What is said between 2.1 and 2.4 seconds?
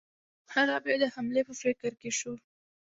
شو.